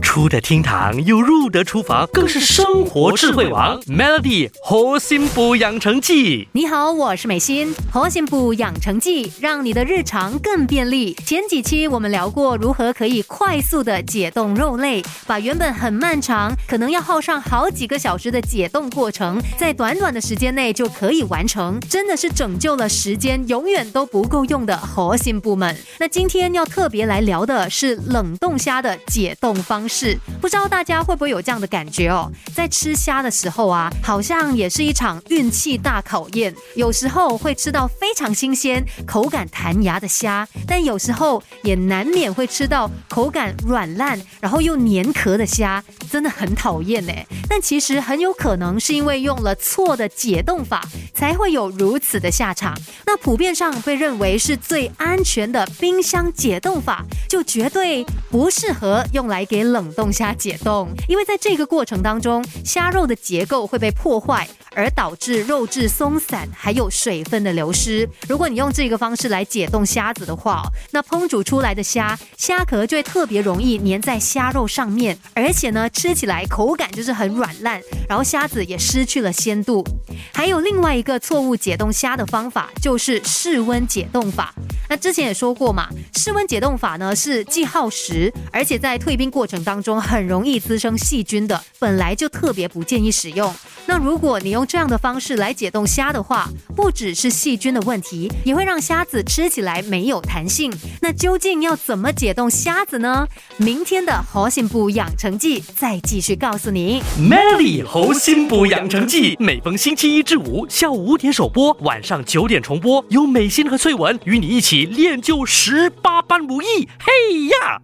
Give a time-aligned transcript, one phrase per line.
[0.00, 3.80] 出得厅堂又入得厨房，更是生活智慧王。
[3.82, 7.74] Melody 核心补养成记，你好，我是美心。
[7.92, 11.14] 核心补养成记，让你的日常更便利。
[11.24, 25.76] 前几期我们聊过如何可以快速的解冻肉类，把原本很漫长，可能要耗上好几个小时的解冻过程，在短短的时间内就可以完成，真的是拯救了时间永远都不够用的核心部门。
[25.98, 29.89] 那今天要特别来聊的是冷冻虾的解冻方。
[29.90, 36.54] 是不知道大家会不会有这样的感觉哦，在吃虾的时候啊，好像也是一场运气大考验。
[36.76, 47.12] 有时候会吃到非常新鲜、口感弹牙的虾，但有时候也难免会吃到口感软烂，然后又黏壳的虾，真的很讨厌呢。
[47.48, 52.78] 但其实很有可能是因为用了错的解冻法，才会有如此的下场。
[53.04, 59.79] 那普遍上被认为是最安全的冰箱解冻法，就绝对不适合用来给冷。
[59.80, 68.08] 冷冻虾解冻，因为在这个过程当中，虾肉的结构会被破坏，而导致肉质松散，还有水分的流失。
[68.28, 79.84] 如果你用这个方式来解冻虾子的话，那烹煮出来的虾虾壳就会特别容易粘在虾肉上面，而且呢，吃起来口感就是很软烂，然后虾子也失去了鲜度。
[80.32, 84.54] 还有另外一个错误解冻虾的方法，就是室温解冻法。
[84.88, 93.54] 那之前也说过嘛，室温解冻法呢是既耗时，而且在退冰过程当中很容易滋生细菌的，本来就特别不建议使用。
[93.90, 100.72] 那如果你用这样的方式来解冻虾的话，不只是细菌的问题，也会让虾子吃起来没有弹性。
[101.02, 103.26] 那究竟要怎么解冻虾子呢？
[103.56, 107.02] 明天的核心部养成记再继续告诉你。
[107.18, 114.84] Melly 核心部养成记每逢星期一至五下午五点首播，晚上九点重播，有美心和翠文与你一起。
[114.84, 117.82] 练就十八般武艺，嘿呀！